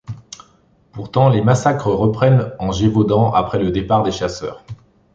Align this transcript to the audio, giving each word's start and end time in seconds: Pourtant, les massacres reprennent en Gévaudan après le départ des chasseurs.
Pourtant, 0.93 1.29
les 1.29 1.43
massacres 1.43 1.91
reprennent 1.91 2.53
en 2.57 2.71
Gévaudan 2.71 3.31
après 3.33 3.59
le 3.59 3.69
départ 3.69 4.01
des 4.01 4.11
chasseurs. 4.11 4.63